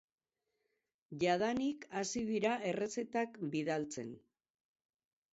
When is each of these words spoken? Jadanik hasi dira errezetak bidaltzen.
Jadanik 1.23 1.83
hasi 1.99 2.23
dira 2.29 2.53
errezetak 2.69 3.37
bidaltzen. 3.57 4.09